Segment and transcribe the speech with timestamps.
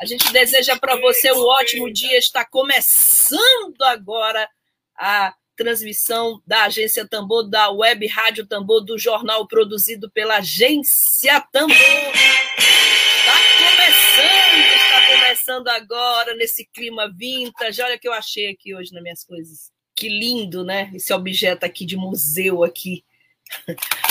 [0.00, 2.18] A gente deseja para você um ótimo dia.
[2.18, 4.48] Está começando agora
[4.94, 11.74] a transmissão da Agência Tambor, da Web Rádio Tambor, do jornal produzido pela Agência Tambor.
[11.74, 17.80] Está começando, está começando agora nesse clima vintage.
[17.80, 19.70] Olha o que eu achei aqui hoje nas minhas coisas.
[19.94, 20.90] Que lindo, né?
[20.94, 23.02] Esse objeto aqui de museu aqui.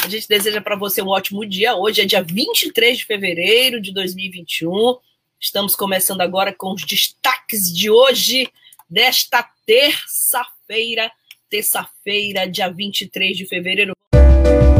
[0.03, 1.75] A gente deseja para você um ótimo dia.
[1.75, 4.97] Hoje é dia 23 de fevereiro de 2021.
[5.39, 8.49] Estamos começando agora com os destaques de hoje,
[8.89, 11.11] desta terça-feira,
[11.49, 13.93] terça-feira, dia 23 de fevereiro.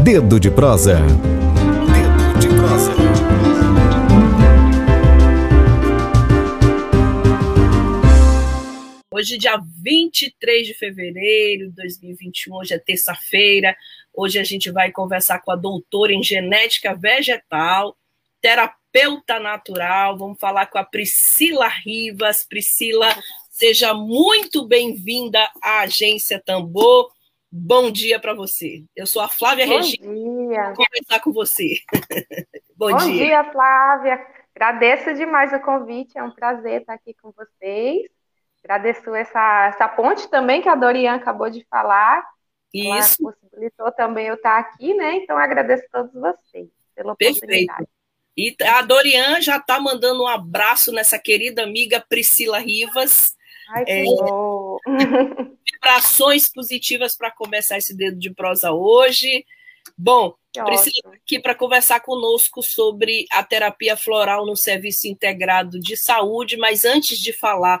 [0.02, 0.98] Dedo de prosa.
[0.98, 2.92] Dedo de prosa.
[9.10, 13.76] Hoje, dia 23 de fevereiro de 2021, hoje é terça-feira.
[14.12, 17.96] Hoje a gente vai conversar com a doutora em genética vegetal,
[18.40, 20.16] terapeuta terapeuta natural.
[20.16, 22.44] Vamos falar com a Priscila Rivas.
[22.44, 23.08] Priscila,
[23.50, 27.12] seja muito bem-vinda à Agência Tambor.
[27.52, 28.84] Bom dia para você.
[28.96, 30.14] Eu sou a Flávia Bom Regina.
[30.14, 30.64] Dia.
[30.74, 31.78] Vou conversar com você.
[32.74, 33.26] Bom, Bom dia.
[33.26, 34.26] dia, Flávia.
[34.54, 36.16] Agradeço demais o convite.
[36.16, 38.08] É um prazer estar aqui com vocês.
[38.64, 42.26] Agradeço essa, essa ponte também que a Dorian acabou de falar.
[42.72, 43.22] Isso.
[43.22, 45.16] Ela possibilitou também eu estar aqui, né?
[45.16, 47.86] Então agradeço a todos vocês pela oportunidade.
[48.36, 53.34] E a Dorian já está mandando um abraço nessa querida amiga Priscila Rivas.
[53.70, 54.78] Ai, que é, bom.
[55.72, 59.44] Vibrações positivas para começar esse dedo de prosa hoje.
[59.96, 65.78] Bom, que Priscila está aqui para conversar conosco sobre a terapia floral no Serviço Integrado
[65.78, 67.80] de Saúde, mas antes de falar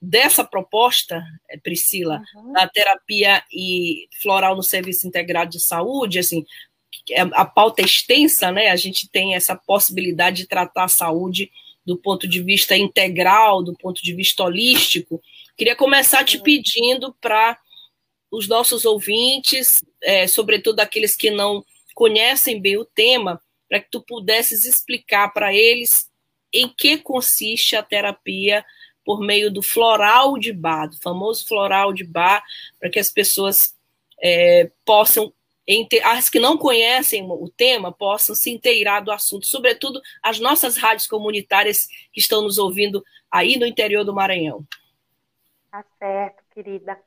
[0.00, 2.52] dessa proposta, é, Priscila, uhum.
[2.52, 6.44] da terapia e floral no Serviço Integrado de Saúde, assim, é,
[7.32, 8.68] a pauta é extensa, né?
[8.68, 11.50] A gente tem essa possibilidade de tratar a saúde
[11.84, 15.22] do ponto de vista integral, do ponto de vista holístico.
[15.56, 17.58] Queria começar te pedindo para
[18.30, 21.64] os nossos ouvintes, é, sobretudo aqueles que não
[21.94, 26.10] conhecem bem o tema, para que tu pudesses explicar para eles
[26.52, 28.64] em que consiste a terapia
[29.04, 32.42] por meio do floral de bar, do famoso floral de bar,
[32.80, 33.74] para que as pessoas
[34.20, 35.32] é, possam
[36.04, 41.06] as que não conhecem o tema possam se inteirar do assunto, sobretudo as nossas rádios
[41.06, 44.64] comunitárias que estão nos ouvindo aí no interior do Maranhão.
[45.70, 46.98] Tá certo, querida.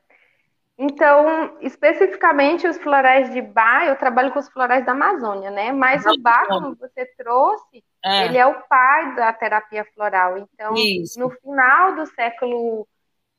[0.78, 5.74] Então, especificamente os florais de Bá, eu trabalho com os florais da Amazônia, né?
[5.74, 8.24] Mas o Bá, como você trouxe, ah.
[8.24, 10.38] ele é o pai da terapia floral.
[10.38, 11.20] Então, Isso.
[11.20, 12.88] no final do século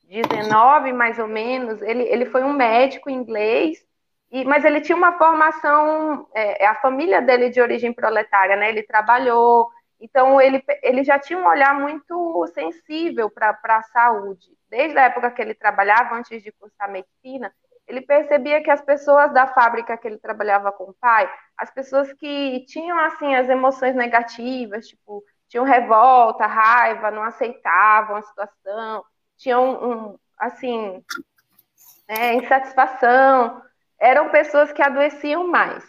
[0.07, 3.83] XIX, mais ou menos, ele, ele foi um médico inglês
[4.31, 8.69] e, mas ele tinha uma formação, é, a família dele de origem proletária, né?
[8.69, 9.69] Ele trabalhou,
[10.01, 14.49] então ele, ele já tinha um olhar muito sensível para a saúde.
[14.69, 17.53] Desde a época que ele trabalhava, antes de cursar medicina,
[17.89, 22.13] ele percebia que as pessoas da fábrica que ele trabalhava com o pai, as pessoas
[22.13, 29.05] que tinham assim as emoções negativas, tipo, tinham revolta, raiva, não aceitavam a situação,
[29.37, 31.05] tinham um, assim,
[32.07, 33.61] é, insatisfação,
[34.01, 35.85] eram pessoas que adoeciam mais,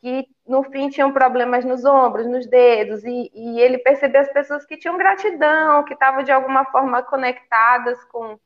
[0.00, 4.66] que no fim tinham problemas nos ombros, nos dedos, e, e ele percebeu as pessoas
[4.66, 8.38] que tinham gratidão, que estavam de alguma forma conectadas com,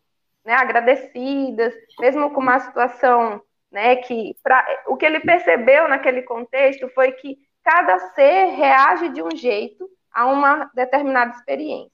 [0.45, 6.89] né, agradecidas, mesmo com uma situação, né, que pra, o que ele percebeu naquele contexto
[6.91, 11.93] foi que cada ser reage de um jeito a uma determinada experiência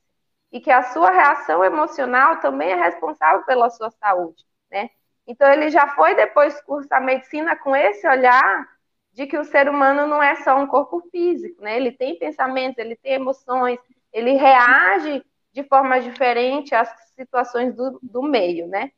[0.52, 4.90] e que a sua reação emocional também é responsável pela sua saúde, né?
[5.26, 8.68] Então, ele já foi depois cursar medicina com esse olhar
[9.12, 11.76] de que o ser humano não é só um corpo físico, né?
[11.76, 13.78] Ele tem pensamentos, ele tem emoções,
[14.12, 18.92] ele reage de forma diferente às situações do, do meio, né?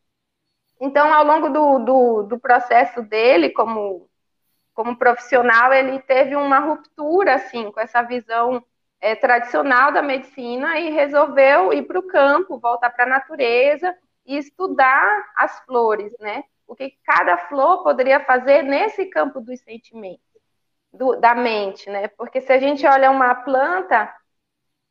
[0.80, 4.08] Então, ao longo do, do, do processo dele como,
[4.74, 8.64] como profissional, ele teve uma ruptura, assim, com essa visão
[9.00, 13.96] é, tradicional da medicina e resolveu ir para o campo, voltar para a natureza
[14.28, 16.44] e estudar as flores, né?
[16.66, 20.20] O que cada flor poderia fazer nesse campo dos sentimentos,
[20.92, 22.08] do, da mente, né?
[22.08, 24.14] Porque se a gente olha uma planta,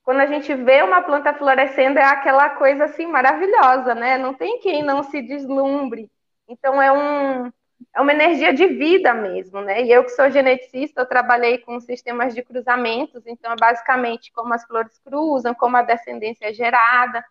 [0.04, 4.18] quando a gente vê uma planta florescendo, é aquela coisa assim maravilhosa, né?
[4.18, 6.10] Não tem quem não se deslumbre.
[6.48, 7.52] Então é um
[7.94, 9.84] é uma energia de vida mesmo, né?
[9.84, 14.52] E eu que sou geneticista, eu trabalhei com sistemas de cruzamentos, então é basicamente como
[14.54, 17.24] as flores cruzam, como a descendência é gerada.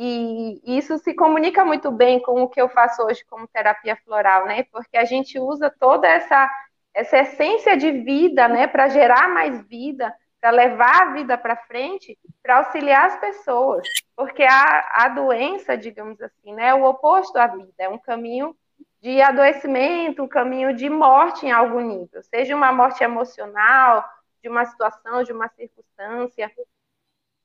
[0.00, 4.46] E isso se comunica muito bem com o que eu faço hoje como terapia floral,
[4.46, 4.62] né?
[4.70, 6.48] Porque a gente usa toda essa,
[6.94, 12.16] essa essência de vida, né, para gerar mais vida, para levar a vida para frente,
[12.40, 13.82] para auxiliar as pessoas.
[14.14, 18.54] Porque a, a doença, digamos assim, né, é o oposto à vida, é um caminho
[19.00, 24.04] de adoecimento, um caminho de morte em algum nível, seja uma morte emocional,
[24.40, 26.48] de uma situação, de uma circunstância,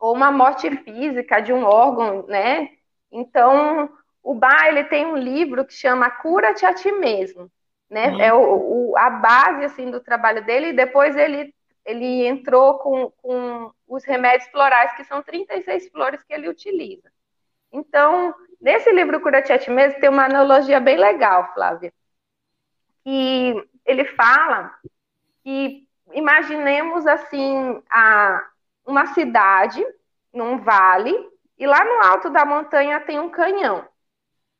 [0.04, 2.72] ou uma morte física de um órgão, né?
[3.10, 3.90] Então,
[4.22, 7.50] o Bach, ele tem um livro que chama Cura-te a ti mesmo,
[7.90, 8.10] né?
[8.10, 8.20] Uhum.
[8.20, 11.56] É o, o, a base, assim, do trabalho dele, e depois ele,
[11.86, 17.10] ele entrou com, com os remédios florais, que são 36 flores que ele utiliza.
[17.72, 21.94] Então, nesse livro Cura-te a ti mesmo, tem uma analogia bem legal, Flávia,
[23.06, 24.70] que ele fala
[25.46, 28.50] que imaginemos, assim, a,
[28.86, 29.86] uma cidade,
[30.34, 31.14] num vale,
[31.58, 33.88] e lá no alto da montanha tem um canhão.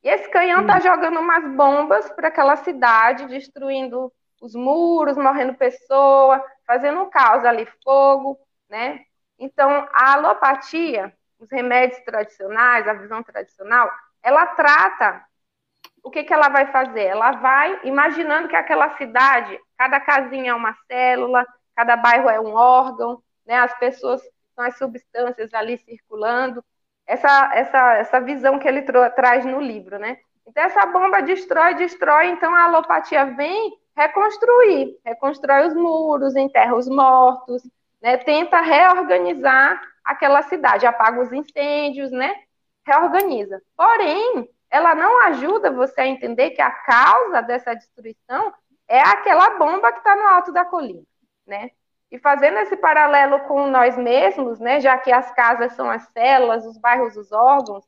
[0.04, 0.82] E esse canhão está hum.
[0.82, 4.12] jogando umas bombas para aquela cidade, destruindo
[4.42, 8.38] os muros, morrendo pessoa, fazendo um caos ali, fogo,
[8.70, 9.06] né?
[9.40, 13.90] Então, a alopatia, os remédios tradicionais, a visão tradicional,
[14.22, 15.26] ela trata
[16.04, 17.04] o que, que ela vai fazer?
[17.04, 22.54] Ela vai imaginando que aquela cidade, cada casinha é uma célula, cada bairro é um
[22.54, 23.56] órgão, né?
[23.56, 24.22] As pessoas
[24.56, 26.64] são as substâncias ali circulando.
[27.06, 28.82] Essa, essa, essa visão que ele
[29.16, 30.18] traz no livro, né?
[30.48, 36.88] Então, essa bomba destrói, destrói, então a alopatia vem reconstruir, reconstrói os muros, enterra os
[36.88, 37.62] mortos,
[38.02, 38.18] né?
[38.18, 42.36] Tenta reorganizar aquela cidade, apaga os incêndios, né?
[42.86, 43.62] Reorganiza.
[43.76, 48.54] Porém, ela não ajuda você a entender que a causa dessa destruição
[48.88, 51.04] é aquela bomba que está no alto da colina,
[51.46, 51.72] né?
[52.14, 56.64] E fazendo esse paralelo com nós mesmos, né, já que as casas são as células,
[56.64, 57.84] os bairros, os órgãos,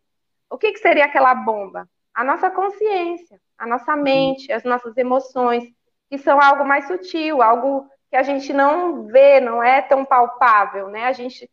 [0.49, 1.87] o que, que seria aquela bomba?
[2.11, 5.63] A nossa consciência, a nossa mente, as nossas emoções,
[6.09, 10.89] que são algo mais sutil, algo que a gente não vê, não é tão palpável,
[10.89, 11.05] né?
[11.05, 11.47] A gente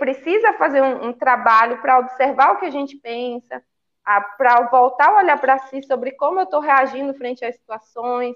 [0.00, 3.62] precisa fazer um, um trabalho para observar o que a gente pensa,
[4.36, 8.34] para voltar a olhar para si sobre como eu estou reagindo frente às situações,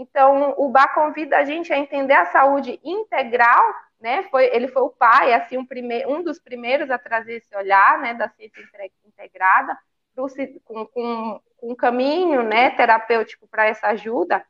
[0.00, 3.62] então, o Bá convida a gente a entender a saúde integral,
[4.00, 4.22] né?
[4.30, 7.98] Foi, ele foi o pai, assim, um, prime, um dos primeiros a trazer esse olhar,
[7.98, 8.62] né, da ciência
[9.04, 9.76] integrada,
[10.14, 10.26] pro,
[10.64, 14.42] com, com, com um caminho, né, terapêutico para essa ajuda,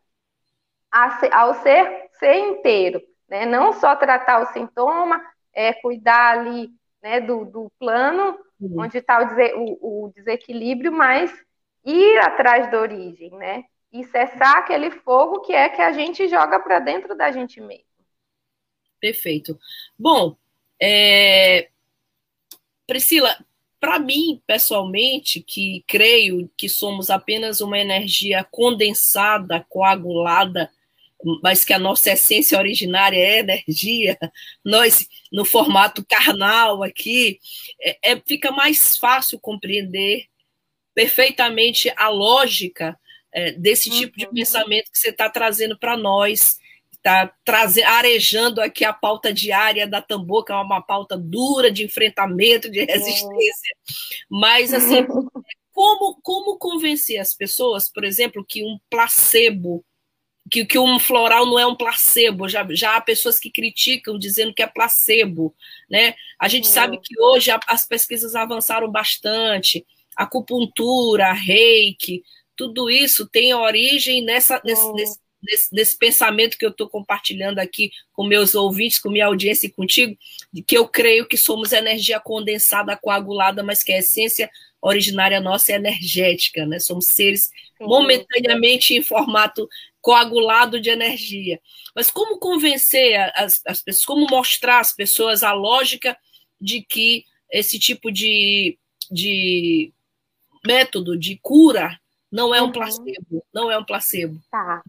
[0.93, 3.45] a, ao ser, ser inteiro, né?
[3.45, 5.21] Não só tratar o sintoma,
[5.53, 6.71] é, cuidar ali,
[7.03, 8.83] né, do, do plano uhum.
[8.83, 11.33] onde está o, o, o desequilíbrio, mas
[11.85, 13.65] ir atrás da origem, né?
[13.93, 17.85] E cessar aquele fogo que é que a gente joga para dentro da gente mesmo.
[19.01, 19.59] Perfeito.
[19.99, 20.37] Bom,
[20.81, 21.69] é...
[22.87, 23.37] Priscila,
[23.81, 30.71] para mim, pessoalmente, que creio que somos apenas uma energia condensada, coagulada,
[31.43, 34.19] mas que a nossa essência originária é energia,
[34.65, 37.39] nós, no formato carnal aqui,
[37.81, 40.27] é, é, fica mais fácil compreender
[40.95, 42.99] perfeitamente a lógica
[43.33, 44.35] é, desse tipo de uhum.
[44.35, 46.59] pensamento que você está trazendo para nós,
[46.93, 47.33] está
[47.87, 52.85] arejando aqui a pauta diária da Tambor, que é uma pauta dura de enfrentamento, de
[52.85, 53.77] resistência.
[54.31, 55.07] Mas, assim,
[55.73, 59.85] como, como convencer as pessoas, por exemplo, que um placebo,
[60.51, 64.53] que, que um floral não é um placebo, já, já há pessoas que criticam dizendo
[64.53, 65.55] que é placebo,
[65.89, 66.15] né?
[66.39, 72.23] A gente sabe que hoje as pesquisas avançaram bastante, acupuntura, reiki,
[72.61, 74.93] tudo isso tem origem nessa, nesse, oh.
[74.93, 79.67] nesse, nesse, nesse, pensamento que eu estou compartilhando aqui com meus ouvintes, com minha audiência
[79.67, 80.15] e contigo,
[80.53, 84.51] de que eu creio que somos energia condensada, coagulada, mas que a essência
[84.83, 86.79] originária nossa é energética, né?
[86.79, 87.51] Somos seres
[87.81, 89.67] momentaneamente em formato
[90.03, 91.59] coagulado de energia.
[91.97, 96.15] Mas como convencer as, as pessoas, como mostrar às pessoas a lógica
[96.61, 98.79] de que esse tipo de,
[99.11, 99.95] de
[100.63, 101.99] método de cura
[102.31, 102.73] não é um uhum.
[102.73, 104.39] placebo, não é um placebo.
[104.51, 104.83] Tá.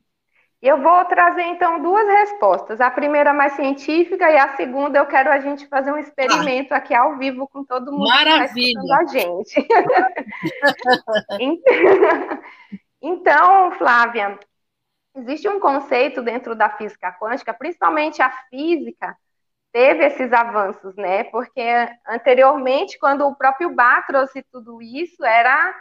[0.62, 2.80] Eu vou trazer então duas respostas.
[2.80, 6.78] A primeira mais científica e a segunda eu quero a gente fazer um experimento ah.
[6.78, 8.80] aqui ao vivo com todo mundo Maravilha.
[8.80, 9.68] que a gente.
[13.02, 14.38] então, Flávia,
[15.16, 19.18] existe um conceito dentro da física quântica, principalmente a física,
[19.72, 21.24] teve esses avanços, né?
[21.26, 21.62] Porque
[22.08, 25.74] anteriormente, quando o próprio Bach trouxe tudo isso, era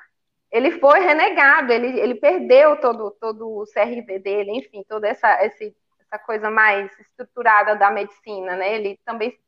[0.50, 5.74] ele foi renegado, ele, ele perdeu todo, todo o CRV dele, enfim, toda essa, esse,
[6.00, 8.74] essa coisa mais estruturada da medicina, né?
[8.74, 9.38] Ele também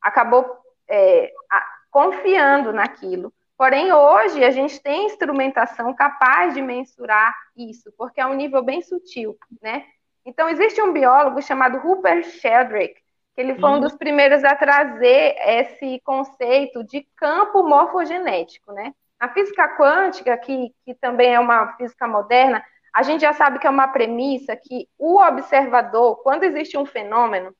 [0.00, 0.46] acabou
[0.88, 3.32] é, a, confiando naquilo.
[3.56, 8.82] Porém, hoje a gente tem instrumentação capaz de mensurar isso, porque é um nível bem
[8.82, 9.84] sutil, né?
[10.24, 13.02] Então, existe um biólogo chamado Rupert Sheldrake,
[13.34, 13.80] que ele foi um uhum.
[13.80, 18.94] dos primeiros a trazer esse conceito de campo morfogenético, né?
[19.22, 22.60] A física quântica, que, que também é uma física moderna,
[22.92, 27.54] a gente já sabe que é uma premissa que o observador, quando existe um fenômeno,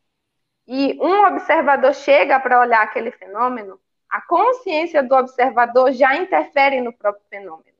[0.67, 3.79] e um observador chega para olhar aquele fenômeno,
[4.11, 7.79] a consciência do observador já interfere no próprio fenômeno.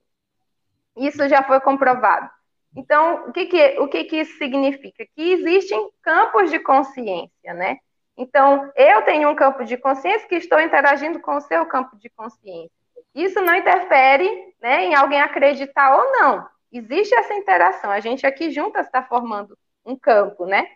[0.97, 2.31] Isso já foi comprovado.
[2.77, 5.05] Então, o que, que, o que, que isso significa?
[5.17, 7.79] Que existem campos de consciência, né?
[8.17, 12.09] Então, eu tenho um campo de consciência que estou interagindo com o seu campo de
[12.11, 12.82] consciência.
[13.15, 16.49] Isso não interfere né, em alguém acreditar ou não.
[16.73, 17.91] Existe essa interação.
[17.91, 20.67] A gente aqui juntas está formando um campo, né?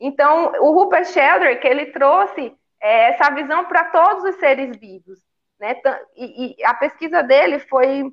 [0.00, 5.20] Então, o Rupert Sheldrake, ele trouxe é, essa visão para todos os seres vivos.
[5.60, 5.80] Né?
[6.16, 8.10] E, e, a pesquisa dele foi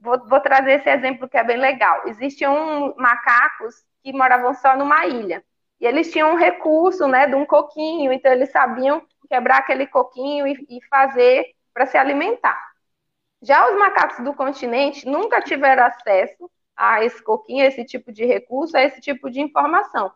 [0.00, 2.02] Vou, vou trazer esse exemplo que é bem legal.
[2.06, 5.42] Existiam macacos que moravam só numa ilha.
[5.80, 10.46] E eles tinham um recurso, né, de um coquinho, então eles sabiam quebrar aquele coquinho
[10.46, 12.58] e, e fazer para se alimentar.
[13.42, 18.24] Já os macacos do continente nunca tiveram acesso a esse coquinho, a esse tipo de
[18.24, 20.12] recurso, a esse tipo de informação.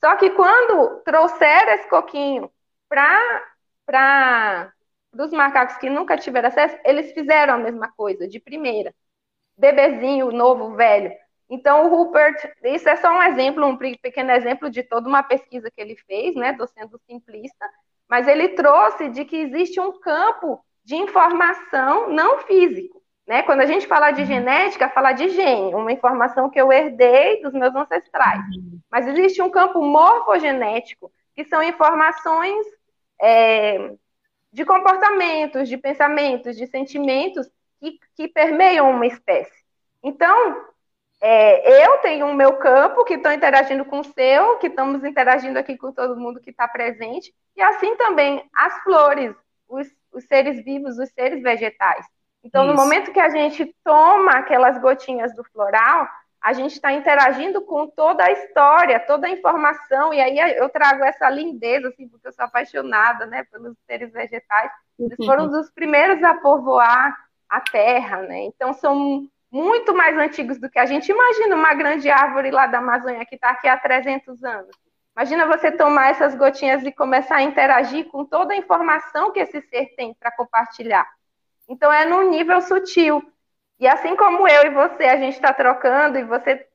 [0.00, 2.50] Só que quando trouxeram esse coquinho
[2.88, 4.72] para
[5.18, 8.94] os macacos que nunca tiveram acesso, eles fizeram a mesma coisa, de primeira
[9.56, 11.12] bebezinho, novo, velho.
[11.48, 15.70] Então, o Rupert, isso é só um exemplo, um pequeno exemplo de toda uma pesquisa
[15.70, 16.50] que ele fez, né?
[16.50, 17.70] Estou sendo simplista,
[18.08, 23.02] mas ele trouxe de que existe um campo de informação não físico.
[23.26, 23.42] Né?
[23.42, 24.26] Quando a gente fala de uhum.
[24.28, 28.40] genética, fala de gene, uma informação que eu herdei dos meus ancestrais.
[28.56, 28.78] Uhum.
[28.88, 32.64] Mas existe um campo morfogenético, que são informações
[33.20, 33.90] é,
[34.52, 37.50] de comportamentos, de pensamentos, de sentimentos
[37.80, 39.64] que, que permeiam uma espécie.
[40.04, 40.64] Então,
[41.20, 45.58] é, eu tenho o meu campo que estou interagindo com o seu, que estamos interagindo
[45.58, 49.34] aqui com todo mundo que está presente, e assim também as flores,
[49.68, 52.06] os, os, seres vivos, os seres vegetais.
[52.42, 52.74] Então, Isso.
[52.74, 56.08] no momento que a gente toma aquelas gotinhas do floral,
[56.40, 61.02] a gente está interagindo com toda a história, toda a informação, e aí eu trago
[61.04, 64.70] essa lindeza, assim, porque eu sou apaixonada, né, pelos seres vegetais.
[64.98, 65.60] Eles foram uhum.
[65.60, 67.16] os primeiros a povoar
[67.48, 68.44] a terra, né?
[68.44, 72.78] Então são muito mais antigos do que a gente imagina uma grande árvore lá da
[72.78, 74.76] Amazônia que está aqui há 300 anos.
[75.16, 79.60] Imagina você tomar essas gotinhas e começar a interagir com toda a informação que esse
[79.62, 81.08] ser tem para compartilhar.
[81.68, 83.22] Então é num nível sutil.
[83.80, 86.66] E assim como eu e você, a gente está trocando e você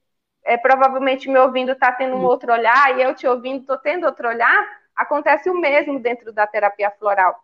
[0.44, 4.06] é, provavelmente me ouvindo está tendo um outro olhar e eu te ouvindo estou tendo
[4.06, 7.40] outro olhar, acontece o mesmo dentro da terapia floral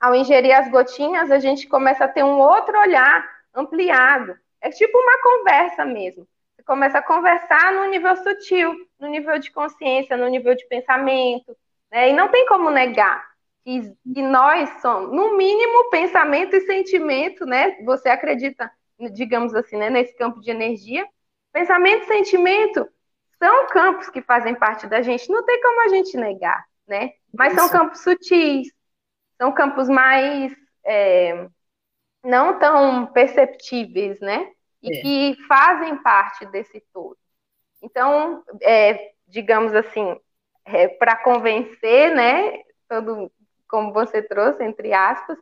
[0.00, 3.22] ao ingerir as gotinhas, a gente começa a ter um outro olhar
[3.54, 4.36] ampliado.
[4.60, 6.26] É tipo uma conversa mesmo.
[6.66, 11.56] Começa a conversar no nível sutil, no nível de consciência, no nível de pensamento.
[11.90, 12.10] Né?
[12.10, 13.30] E não tem como negar
[13.64, 17.76] que, que nós somos, no mínimo, pensamento e sentimento, né?
[17.84, 18.70] Você acredita,
[19.12, 21.06] digamos assim, né, nesse campo de energia.
[21.52, 22.88] Pensamento e sentimento
[23.38, 27.12] são campos que fazem parte da gente, não tem como a gente negar, né?
[27.32, 27.60] Mas Isso.
[27.60, 28.72] são campos sutis,
[29.38, 31.48] são campos mais é,
[32.24, 34.50] não tão perceptíveis, né?
[34.82, 35.02] E é.
[35.02, 37.16] que fazem parte desse todo.
[37.82, 40.18] Então, é, digamos assim,
[40.64, 42.62] é, para convencer, né?
[42.88, 43.30] Todo,
[43.68, 45.38] como você trouxe, entre aspas,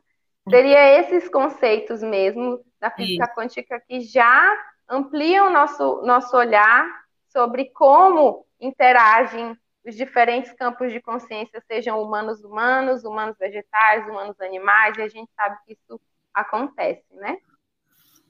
[0.49, 3.33] seria esses conceitos mesmo da física Sim.
[3.33, 6.87] quântica que já ampliam nosso, nosso olhar
[7.27, 9.55] sobre como interagem
[9.85, 15.31] os diferentes campos de consciência, sejam humanos humanos, humanos vegetais, humanos animais, e a gente
[15.35, 16.01] sabe que isso
[16.33, 17.37] acontece, né?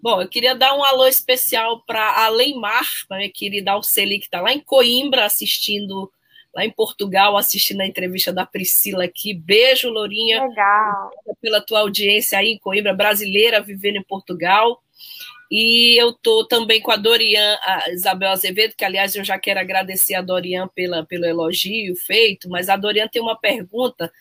[0.02, 4.40] Bom, eu queria dar um alô especial para a Leimar, minha querida Alceli, que está
[4.40, 6.10] lá em Coimbra assistindo,
[6.56, 9.34] lá em Portugal, assistindo a entrevista da Priscila aqui.
[9.34, 10.42] Beijo, Lourinha.
[10.46, 11.12] Legal.
[11.42, 14.82] Pela tua audiência aí em Coimbra, brasileira, vivendo em Portugal.
[15.52, 19.60] E eu estou também com a Dorian, a Isabel Azevedo, que aliás eu já quero
[19.60, 24.12] agradecer a Dorian pela, pelo elogio feito, mas a Dorian tem uma pergunta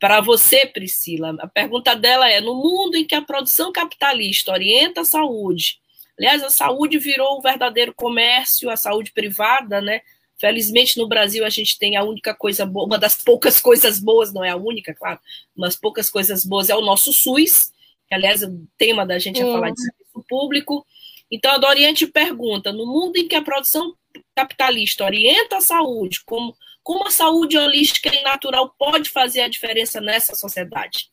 [0.00, 1.36] para você, Priscila.
[1.38, 5.78] A pergunta dela é: no mundo em que a produção capitalista orienta a saúde,
[6.18, 10.00] aliás, a saúde virou um verdadeiro comércio, a saúde privada, né?
[10.38, 14.32] Felizmente, no Brasil, a gente tem a única coisa boa, uma das poucas coisas boas,
[14.32, 15.20] não é a única, claro,
[15.54, 17.70] mas poucas coisas boas é o nosso SUS,
[18.08, 20.86] que, aliás, o tema da gente é falar de serviço público.
[21.30, 23.94] Então, a Doriante pergunta: no mundo em que a produção
[24.34, 30.00] capitalista orienta a saúde, como, como a saúde holística e natural pode fazer a diferença
[30.00, 31.10] nessa sociedade?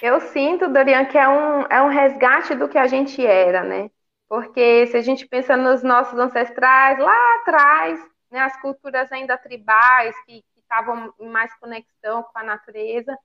[0.00, 3.90] Eu sinto, Dorian, que é um, é um resgate do que a gente era, né?
[4.28, 10.14] Porque se a gente pensa nos nossos ancestrais, lá atrás, né, as culturas ainda tribais,
[10.24, 13.16] que estavam em mais conexão com a natureza,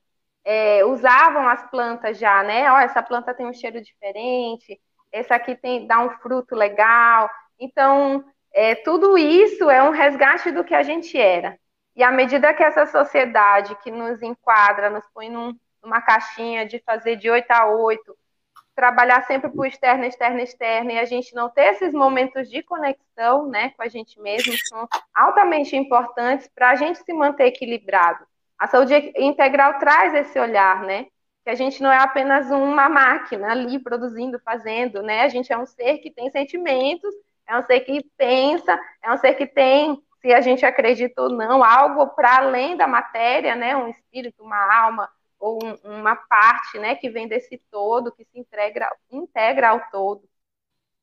[0.44, 2.70] é, usavam as plantas já, né?
[2.70, 7.28] Ó, essa planta tem um cheiro diferente, essa aqui tem, dá um fruto legal.
[7.58, 11.58] Então, é, tudo isso é um resgate do que a gente era.
[11.94, 15.52] E à medida que essa sociedade que nos enquadra, nos põe num,
[15.82, 18.16] numa caixinha de fazer de 8 a 8,
[18.74, 23.48] trabalhar sempre por externo, externo, externo, e a gente não ter esses momentos de conexão
[23.48, 28.24] né, com a gente mesmo, são altamente importantes para a gente se manter equilibrado.
[28.56, 31.06] A saúde integral traz esse olhar, né?
[31.44, 35.22] Que a gente não é apenas uma máquina ali produzindo, fazendo, né?
[35.22, 37.12] A gente é um ser que tem sentimentos,
[37.48, 41.30] é um ser que pensa, é um ser que tem, se a gente acredita ou
[41.30, 43.74] não, algo para além da matéria, né?
[43.74, 48.38] Um espírito, uma alma, ou um, uma parte né, que vem desse todo, que se
[48.38, 50.28] integra, integra ao todo.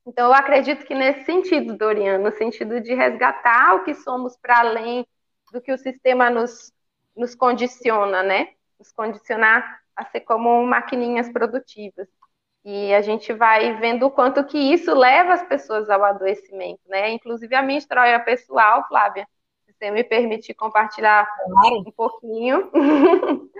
[0.05, 4.59] Então, eu acredito que nesse sentido, Dorian, no sentido de resgatar o que somos para
[4.59, 5.07] além
[5.51, 6.71] do que o sistema nos,
[7.15, 8.49] nos condiciona, né?
[8.77, 12.07] Nos condicionar a ser como maquininhas produtivas.
[12.65, 17.11] E a gente vai vendo o quanto que isso leva as pessoas ao adoecimento, né?
[17.11, 19.27] Inclusive a minha história pessoal, Flávia,
[19.67, 22.71] você me permitir compartilhar um pouquinho.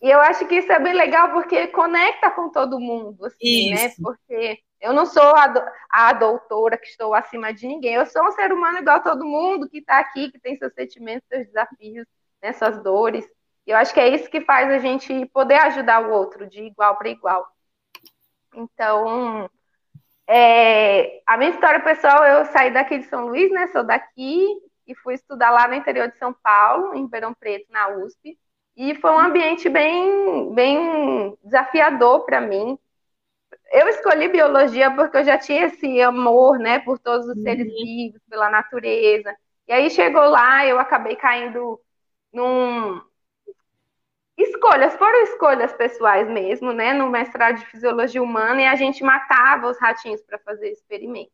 [0.00, 3.92] e eu acho que isso é bem legal porque conecta com todo mundo, assim, né?
[4.02, 8.24] Porque eu não sou a, do, a, doutora que estou acima de ninguém, eu sou
[8.24, 11.46] um ser humano igual a todo mundo que está aqui, que tem seus sentimentos, seus
[11.46, 12.06] desafios,
[12.42, 13.26] né, suas dores.
[13.66, 16.62] E eu acho que é isso que faz a gente poder ajudar o outro de
[16.62, 17.46] igual para igual.
[18.56, 19.48] Então,
[20.26, 23.68] é, a minha história pessoal, eu saí daqui de São Luís, né?
[23.68, 24.46] Sou daqui,
[24.86, 28.38] e fui estudar lá no interior de São Paulo, em Verão Preto, na USP.
[28.76, 32.78] E foi um ambiente bem, bem desafiador para mim.
[33.72, 37.42] Eu escolhi biologia porque eu já tinha esse amor, né, por todos os uhum.
[37.42, 39.34] seres vivos, pela natureza.
[39.66, 41.80] E aí chegou lá, eu acabei caindo
[42.32, 43.00] num
[44.36, 49.68] escolhas, foram escolhas pessoais mesmo, né, no mestrado de fisiologia humana e a gente matava
[49.68, 51.32] os ratinhos para fazer experimento.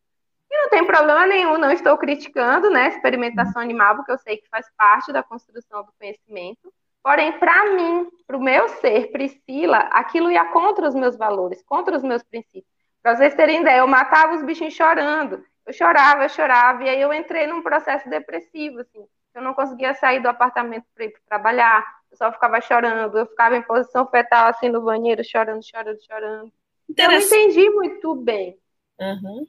[0.51, 4.49] E não tem problema nenhum, não estou criticando, né, experimentação animal, porque eu sei que
[4.49, 6.73] faz parte da construção do conhecimento.
[7.03, 11.97] Porém, para mim, para o meu ser, Priscila, aquilo ia contra os meus valores, contra
[11.97, 12.71] os meus princípios.
[13.03, 15.45] Para vocês terem ideia, eu matava os bichinhos chorando.
[15.67, 19.05] Eu chorava, eu chorava, e aí eu entrei num processo depressivo, assim.
[19.35, 21.85] Eu não conseguia sair do apartamento para ir trabalhar,
[22.16, 26.53] só ficava chorando, eu ficava em posição fetal, assim, no banheiro, chorando, chorando, chorando.
[26.96, 28.59] Eu não entendi muito bem.
[29.01, 29.46] Uhum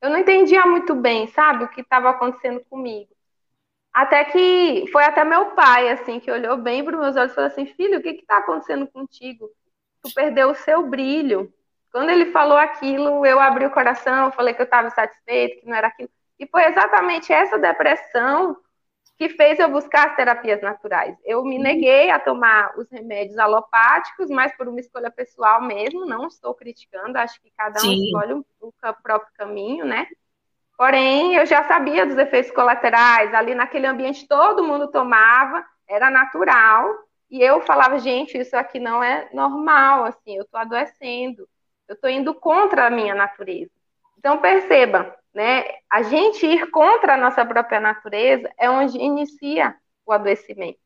[0.00, 3.10] eu não entendia muito bem, sabe, o que estava acontecendo comigo.
[3.92, 7.34] Até que foi até meu pai, assim, que olhou bem para os meus olhos e
[7.34, 9.50] falou assim: Filho, o que está acontecendo contigo?
[10.02, 11.52] Tu perdeu o seu brilho.
[11.90, 15.74] Quando ele falou aquilo, eu abri o coração, falei que eu estava satisfeito, que não
[15.74, 16.10] era aquilo.
[16.38, 18.56] E foi exatamente essa depressão
[19.18, 21.16] que fez eu buscar as terapias naturais.
[21.24, 26.28] Eu me neguei a tomar os remédios alopáticos, mas por uma escolha pessoal mesmo, não
[26.28, 28.04] estou criticando, acho que cada um Sim.
[28.04, 30.06] escolhe o, o próprio caminho, né?
[30.76, 36.88] Porém, eu já sabia dos efeitos colaterais, ali naquele ambiente todo mundo tomava, era natural,
[37.28, 41.48] e eu falava, gente, isso aqui não é normal, assim, eu estou adoecendo,
[41.88, 43.72] eu estou indo contra a minha natureza.
[44.16, 45.64] Então, perceba, né?
[45.88, 49.72] A gente ir contra a nossa própria natureza é onde inicia
[50.04, 50.80] o adoecimento.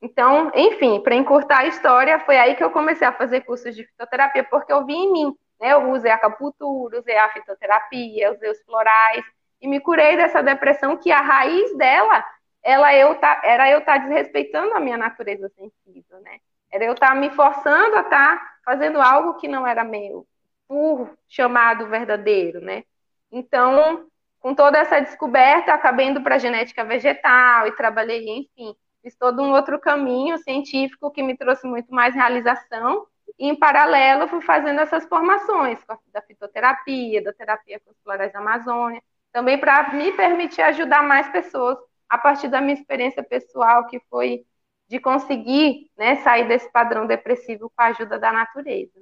[0.00, 3.84] Então, enfim, para encurtar a história, foi aí que eu comecei a fazer cursos de
[3.84, 5.74] fitoterapia, porque eu vi em mim, né?
[5.74, 9.22] Eu usei a acupuntura, usei a fitoterapia, usei os florais,
[9.60, 12.24] e me curei dessa depressão que a raiz dela
[12.62, 16.38] ela eu tá, era eu estar tá desrespeitando a minha natureza sensível, né?
[16.72, 20.26] Era eu estar tá me forçando a estar tá fazendo algo que não era meu,
[20.66, 22.84] por chamado verdadeiro, né?
[23.30, 24.06] Então,
[24.40, 29.52] com toda essa descoberta, acabei indo para genética vegetal e trabalhei, enfim, fiz todo um
[29.52, 33.06] outro caminho científico que me trouxe muito mais realização.
[33.38, 35.78] E, em paralelo, fui fazendo essas formações
[36.12, 41.28] da fitoterapia, da terapia com os florais da Amazônia, também para me permitir ajudar mais
[41.28, 44.44] pessoas a partir da minha experiência pessoal, que foi
[44.88, 49.00] de conseguir né, sair desse padrão depressivo com a ajuda da natureza.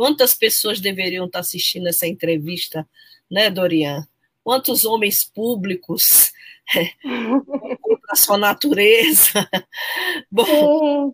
[0.00, 2.88] Quantas pessoas deveriam estar assistindo essa entrevista
[3.30, 4.08] né, Dorian?
[4.42, 6.32] quantos homens públicos
[7.82, 9.46] contra a sua natureza.
[10.32, 11.12] Bom,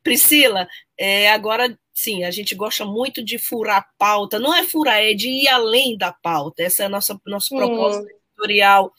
[0.00, 4.38] Priscila, é, agora sim, a gente gosta muito de furar pauta.
[4.38, 6.62] Não é furar, é de ir além da pauta.
[6.62, 8.92] Essa é a nossa nosso propósito editorial.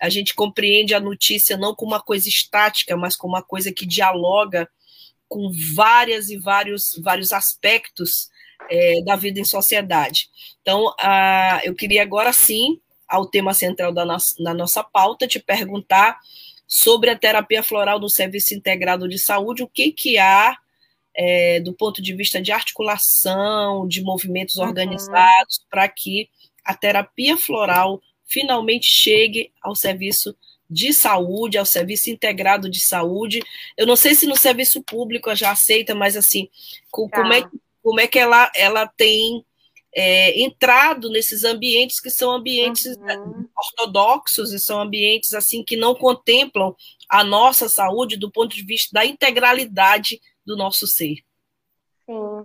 [0.00, 3.84] A gente compreende a notícia não como uma coisa estática, mas como uma coisa que
[3.84, 4.66] dialoga
[5.28, 8.30] com várias e vários, vários aspectos
[8.70, 10.28] é, da vida em sociedade.
[10.62, 15.38] Então, a, eu queria agora sim, ao tema central da nossa, da nossa pauta, te
[15.38, 16.18] perguntar
[16.66, 20.56] sobre a terapia floral do Serviço Integrado de Saúde, o que, que há
[21.16, 24.64] é, do ponto de vista de articulação, de movimentos uhum.
[24.66, 26.28] organizados, para que
[26.64, 30.36] a terapia floral finalmente chegue ao serviço
[30.68, 33.40] de saúde, ao serviço integrado de saúde.
[33.76, 36.50] Eu não sei se no serviço público já aceita, mas assim, tá.
[36.90, 37.42] como, é,
[37.86, 39.46] como é que ela, ela tem
[39.94, 43.48] é, entrado nesses ambientes que são ambientes uhum.
[43.56, 46.74] ortodoxos e são ambientes assim que não contemplam
[47.08, 51.18] a nossa saúde do ponto de vista da integralidade do nosso ser.
[52.04, 52.44] Sim.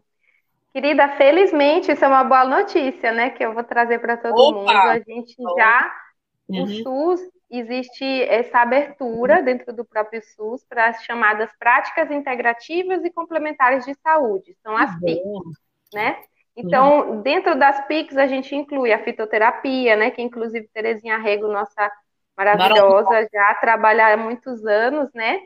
[0.71, 3.31] Querida, felizmente isso é uma boa notícia, né?
[3.31, 4.59] Que eu vou trazer para todo Opa!
[4.59, 4.69] mundo.
[4.69, 5.91] A gente já,
[6.49, 6.63] uhum.
[6.63, 7.21] o SUS,
[7.59, 13.93] existe essa abertura dentro do próprio SUS para as chamadas práticas integrativas e complementares de
[13.95, 15.59] saúde, são as PICs,
[15.93, 16.17] né?
[16.55, 17.21] Então, uhum.
[17.21, 20.11] dentro das PICs, a gente inclui a fitoterapia, né?
[20.11, 21.91] Que inclusive Terezinha Rego, nossa
[22.37, 25.41] maravilhosa, já trabalha há muitos anos, né?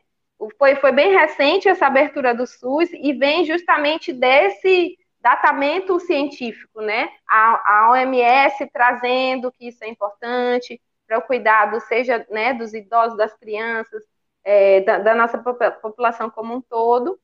[0.57, 7.09] Foi, foi bem recente essa abertura do SUS e vem justamente desse datamento científico, né?
[7.27, 13.17] A, a OMS trazendo que isso é importante para o cuidado, seja né, dos idosos,
[13.17, 14.03] das crianças,
[14.43, 15.37] é, da, da, nossa
[15.81, 17.19] população como um todo.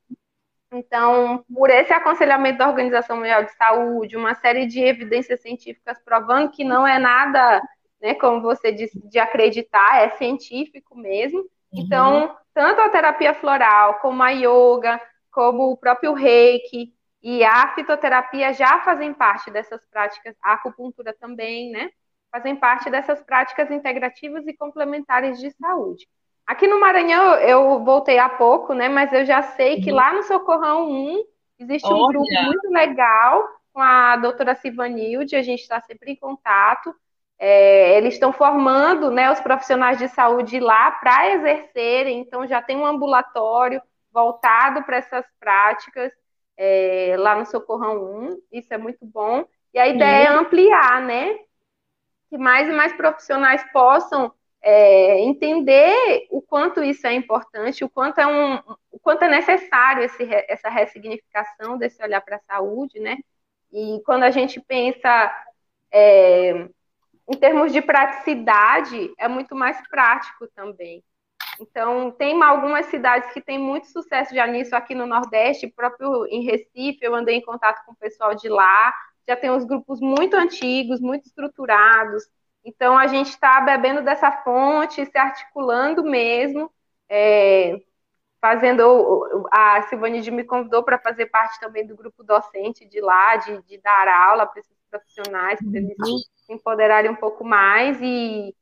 [0.72, 6.52] Então, por esse aconselhamento da Organização Mundial de Saúde, uma série de evidências científicas provando
[6.52, 7.62] que não é nada,
[8.02, 11.40] né, como você disse, de acreditar, é científico mesmo.
[11.40, 11.48] Uhum.
[11.74, 18.52] Então, tanto a terapia floral, como a yoga, como o próprio reiki, e a fitoterapia
[18.54, 21.92] já fazem parte dessas práticas, a acupuntura também, né?
[22.32, 26.08] Fazem parte dessas práticas integrativas e complementares de saúde.
[26.48, 28.90] Aqui no Maranhão, eu voltei há pouco, né?
[28.90, 29.98] Mas eu já sei que uhum.
[29.98, 31.24] lá no Socorrão 1
[31.60, 32.08] existe um Olha.
[32.08, 36.94] grupo muito legal com a doutora Sivanilde, a gente está sempre em contato.
[37.40, 42.78] É, eles estão formando né, os profissionais de saúde lá para exercerem, então já tem
[42.78, 46.12] um ambulatório voltado para essas práticas
[46.58, 49.46] é, lá no Socorrão 1, isso é muito bom.
[49.74, 51.40] E a ideia é ampliar, né?
[52.32, 58.20] Que mais e mais profissionais possam é, entender o quanto isso é importante, o quanto
[58.20, 58.56] é, um,
[58.92, 63.18] o quanto é necessário esse, essa ressignificação desse olhar para a saúde, né?
[63.72, 65.32] E quando a gente pensa
[65.92, 66.68] é,
[67.28, 71.04] em termos de praticidade, é muito mais prático também.
[71.60, 76.44] Então, tem algumas cidades que têm muito sucesso já nisso aqui no Nordeste, próprio em
[76.44, 78.94] Recife, eu andei em contato com o pessoal de lá,
[79.28, 82.24] já tem uns grupos muito antigos, muito estruturados.
[82.64, 86.72] Então, a gente está bebendo dessa fonte, se articulando mesmo,
[87.10, 87.82] é,
[88.40, 89.48] fazendo.
[89.52, 93.78] A Silvane me convidou para fazer parte também do grupo docente de lá, de, de
[93.80, 96.18] dar aula para esses profissionais, para eles uhum.
[96.36, 98.56] se empoderarem um pouco mais e,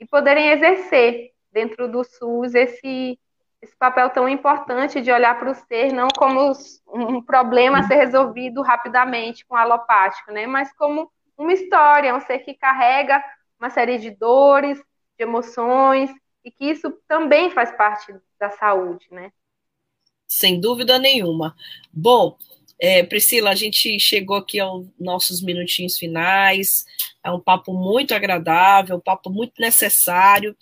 [0.00, 3.18] e poderem exercer dentro do SUS esse,
[3.64, 6.52] esse papel tão importante de olhar para o ser não como
[6.88, 10.46] um problema a ser resolvido rapidamente com alopático, né?
[10.46, 13.22] Mas como uma história, um ser que carrega
[13.58, 16.10] uma série de dores, de emoções,
[16.44, 19.32] e que isso também faz parte da saúde, né?
[20.26, 21.54] Sem dúvida nenhuma.
[21.92, 22.36] Bom,
[22.78, 26.84] é, Priscila, a gente chegou aqui aos nossos minutinhos finais.
[27.22, 30.54] É um papo muito agradável, um papo muito necessário.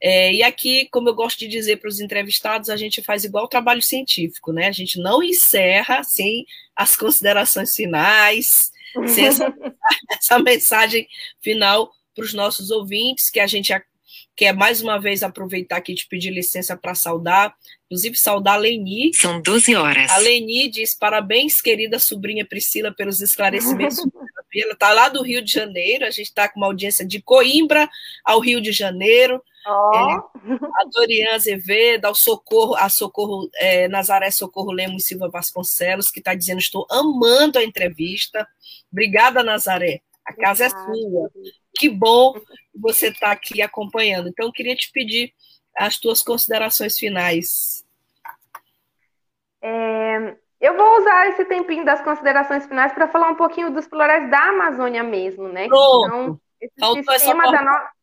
[0.00, 3.48] É, e aqui, como eu gosto de dizer para os entrevistados, a gente faz igual
[3.48, 4.66] trabalho científico, né?
[4.66, 8.70] A gente não encerra sem as considerações finais,
[9.06, 9.52] sem essa,
[10.12, 11.08] essa mensagem
[11.40, 13.72] final para os nossos ouvintes, que a gente
[14.36, 17.54] quer mais uma vez aproveitar aqui e te pedir licença para saudar,
[17.86, 19.12] inclusive saudar a Leni.
[19.14, 20.10] São 12 horas.
[20.10, 23.98] A Leni diz: parabéns, querida sobrinha Priscila, pelos esclarecimentos.
[24.58, 27.90] Ela está lá do Rio de Janeiro, a gente está com uma audiência de Coimbra
[28.24, 29.42] ao Rio de Janeiro.
[29.68, 29.90] Oh.
[29.94, 36.20] É, a Dorian Azevedo, ao Socorro, a Socorro, é, Nazaré Socorro Lemos Silva Vasconcelos, que
[36.20, 38.46] está dizendo: estou amando a entrevista.
[38.92, 40.02] Obrigada, Nazaré.
[40.24, 41.30] A casa é sua.
[41.76, 42.34] Que bom
[42.74, 44.28] você estar tá aqui acompanhando.
[44.28, 45.32] Então, eu queria te pedir
[45.76, 47.84] as tuas considerações finais.
[49.62, 54.30] É, eu vou usar esse tempinho das considerações finais para falar um pouquinho dos florais
[54.30, 55.66] da Amazônia mesmo, né?
[55.66, 56.40] Pronto.
[56.60, 57.95] Esse Faltou essa da no...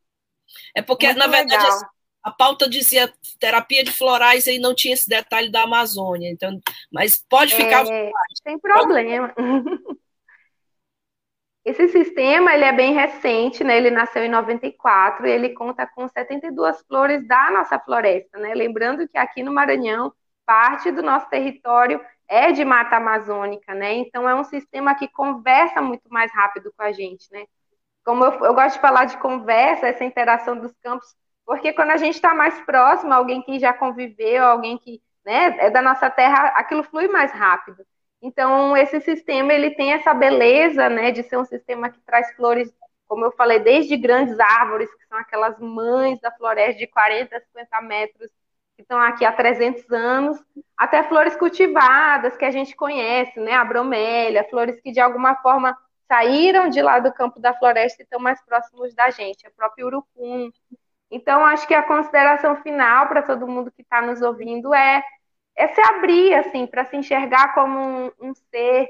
[0.76, 1.80] É porque, Muito na verdade, legal.
[2.24, 6.30] a pauta dizia terapia de florais e não tinha esse detalhe da Amazônia.
[6.32, 6.60] Então,
[6.92, 7.86] mas pode ficar.
[7.88, 8.12] É,
[8.44, 9.34] sem problema.
[11.66, 13.78] Esse sistema ele é bem recente, né?
[13.78, 18.54] Ele nasceu em 94 e ele conta com 72 flores da nossa floresta, né?
[18.54, 20.14] Lembrando que aqui no Maranhão,
[20.46, 23.94] parte do nosso território é de mata amazônica, né?
[23.94, 27.46] Então é um sistema que conversa muito mais rápido com a gente, né?
[28.04, 31.98] Como eu, eu gosto de falar de conversa, essa interação dos campos, porque quando a
[31.98, 36.48] gente está mais próximo, alguém que já conviveu, alguém que né, é da nossa terra,
[36.56, 37.86] aquilo flui mais rápido.
[38.22, 42.74] Então, esse sistema ele tem essa beleza, né, de ser um sistema que traz flores,
[43.08, 47.42] como eu falei, desde grandes árvores, que são aquelas mães da floresta de 40 a
[47.42, 48.32] 50 metros,
[48.76, 50.44] que estão aqui há 300 anos,
[50.78, 55.78] até flores cultivadas que a gente conhece, né, a bromélia, flores que de alguma forma
[56.14, 59.88] saíram de lá do campo da floresta e estão mais próximos da gente, a própria
[59.88, 60.52] urucum.
[61.10, 65.04] Então, acho que a consideração final para todo mundo que está nos ouvindo é
[65.56, 68.90] é se abrir assim para se enxergar como um, um ser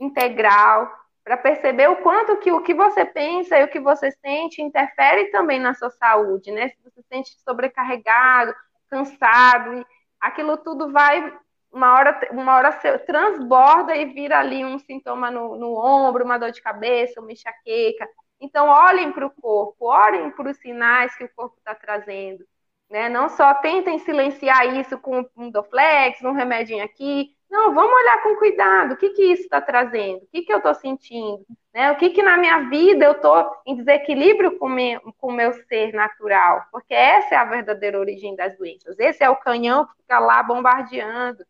[0.00, 0.88] integral,
[1.24, 5.30] para perceber o quanto que o que você pensa e o que você sente interfere
[5.30, 6.68] também na sua saúde, né?
[6.68, 8.54] Se você se sente sobrecarregado,
[8.88, 9.84] cansado,
[10.20, 11.36] aquilo tudo vai
[11.74, 12.72] uma hora, uma hora
[13.04, 18.08] transborda e vira ali um sintoma no, no ombro, uma dor de cabeça, uma enxaqueca.
[18.40, 22.44] Então, olhem para o corpo, olhem para os sinais que o corpo está trazendo.
[22.88, 23.08] Né?
[23.08, 27.34] Não só tentem silenciar isso com um Doflex, um remedinho aqui.
[27.50, 28.92] Não, vamos olhar com cuidado.
[28.94, 30.22] O que, que isso está trazendo?
[30.22, 31.44] O que, que eu estou sentindo?
[31.72, 31.90] Né?
[31.90, 36.64] O que, que na minha vida eu estou em desequilíbrio com o meu ser natural?
[36.70, 38.96] Porque essa é a verdadeira origem das doenças.
[38.98, 41.44] Esse é o canhão que fica lá bombardeando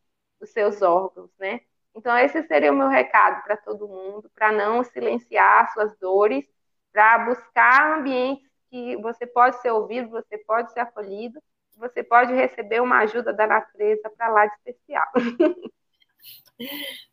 [0.44, 1.60] os seus órgãos, né?
[1.94, 6.44] Então, esse seria o meu recado para todo mundo, para não silenciar suas dores,
[6.92, 11.40] para buscar ambientes que você pode ser ouvido, você pode ser acolhido,
[11.76, 15.06] você pode receber uma ajuda da natureza para lá de especial.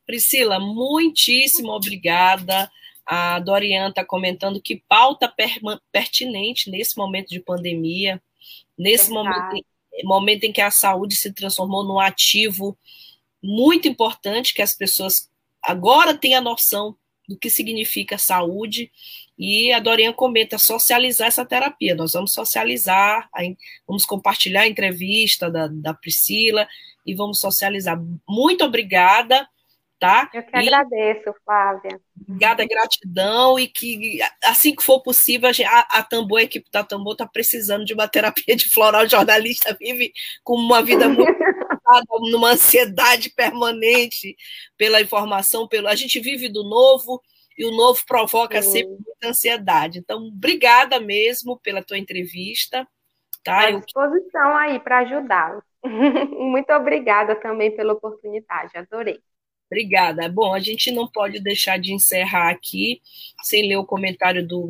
[0.06, 2.70] Priscila, muitíssimo obrigada.
[3.06, 5.32] A Dorian está comentando que pauta
[5.92, 8.22] pertinente nesse momento de pandemia,
[8.78, 9.64] nesse momento,
[10.04, 12.78] momento em que a saúde se transformou num ativo
[13.44, 15.30] muito importante, que as pessoas
[15.64, 16.96] agora têm a noção
[17.28, 18.92] do que significa saúde
[19.38, 21.96] e a Dorian comenta socializar essa terapia.
[21.96, 23.28] Nós vamos socializar,
[23.88, 26.68] vamos compartilhar a entrevista da, da Priscila
[27.06, 28.00] e vamos socializar.
[28.28, 29.48] Muito obrigada.
[30.00, 30.28] Tá?
[30.34, 32.02] Eu que e, agradeço, Flávia.
[32.28, 36.84] Obrigada, gratidão, e que assim que for possível, a, a, a Tambor, a equipe da
[36.84, 39.04] Tambor está precisando de uma terapia de floral.
[39.04, 40.12] O jornalista vive
[40.44, 41.41] com uma vida muito
[42.32, 44.36] numa ansiedade permanente
[44.78, 47.22] pela informação, pelo a gente vive do novo,
[47.58, 50.00] e o novo provoca sempre muita ansiedade.
[50.00, 52.88] Então, obrigada mesmo pela tua entrevista.
[53.44, 53.68] Tá?
[53.68, 55.64] À disposição aí para ajudá-los.
[55.84, 59.20] Muito obrigada também pela oportunidade, adorei.
[59.68, 60.28] Obrigada.
[60.28, 63.02] Bom, a gente não pode deixar de encerrar aqui
[63.42, 64.70] sem ler o comentário do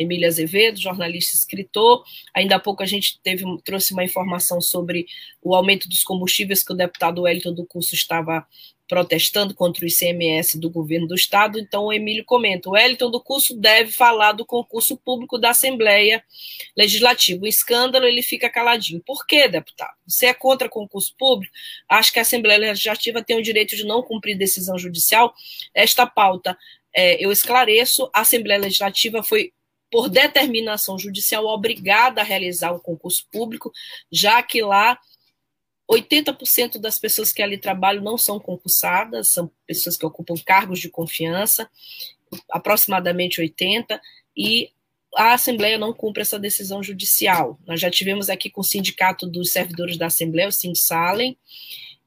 [0.00, 2.02] Emília Azevedo, jornalista escritor.
[2.34, 5.06] Ainda há pouco a gente teve, trouxe uma informação sobre
[5.42, 8.46] o aumento dos combustíveis que o deputado Wellington do Curso estava
[8.90, 11.60] protestando contra o ICMS do governo do Estado.
[11.60, 16.24] Então, o Emílio comenta: o Wellington do curso deve falar do concurso público da Assembleia
[16.76, 17.44] Legislativa.
[17.44, 19.00] O escândalo, ele fica caladinho.
[19.06, 19.94] Por quê, deputado?
[20.04, 21.54] Você é contra concurso público?
[21.88, 25.32] Acho que a Assembleia Legislativa tem o direito de não cumprir decisão judicial.
[25.72, 26.58] Esta pauta,
[26.92, 29.52] é, eu esclareço: a Assembleia Legislativa foi
[29.90, 33.72] por determinação judicial, obrigada a realizar o concurso público,
[34.10, 34.98] já que lá
[35.90, 40.88] 80% das pessoas que ali trabalham não são concursadas, são pessoas que ocupam cargos de
[40.88, 41.68] confiança,
[42.50, 43.98] aproximadamente 80%,
[44.36, 44.70] e
[45.16, 47.58] a Assembleia não cumpre essa decisão judicial.
[47.66, 51.36] Nós já tivemos aqui com o Sindicato dos Servidores da Assembleia, o Sindsalem,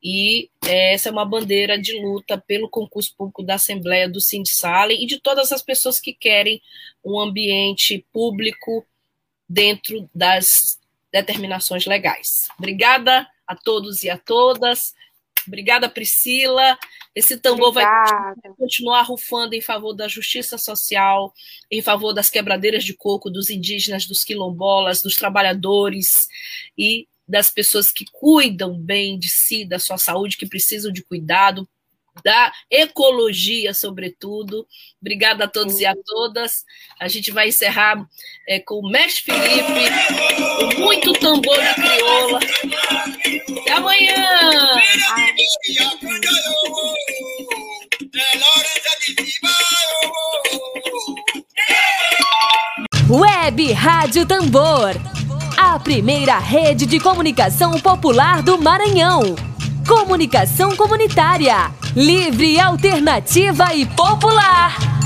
[0.04, 5.08] e essa é uma bandeira de luta pelo concurso público da Assembleia do Sindsalem e
[5.08, 6.62] de todas as pessoas que querem
[7.04, 8.86] um ambiente público
[9.48, 10.80] dentro das
[11.12, 12.50] determinações legais.
[12.58, 14.94] Obrigada a todos e a todas.
[15.48, 16.78] Obrigada, Priscila.
[17.16, 18.36] Esse tambor Obrigada.
[18.44, 21.34] vai continuar rufando em favor da justiça social,
[21.70, 26.28] em favor das quebradeiras de coco, dos indígenas, dos quilombolas, dos trabalhadores
[26.78, 31.68] e das pessoas que cuidam bem de si, da sua saúde, que precisam de cuidado,
[32.24, 34.68] da ecologia, sobretudo.
[35.02, 36.64] Obrigada a todos e a todas.
[37.00, 38.06] A gente vai encerrar
[38.48, 42.40] é, com o Mestre Felipe, muito tambor de crioula.
[43.62, 44.74] Até amanhã!
[53.10, 55.23] Web Rádio Tambor.
[55.58, 59.36] A primeira rede de comunicação popular do Maranhão.
[59.88, 61.72] Comunicação comunitária.
[61.96, 65.03] Livre, alternativa e popular.